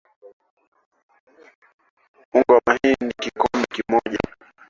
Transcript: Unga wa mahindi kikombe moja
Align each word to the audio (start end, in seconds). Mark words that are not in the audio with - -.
Unga 2.33 2.53
wa 2.53 2.61
mahindi 2.67 3.13
kikombe 3.21 3.81
moja 3.89 4.19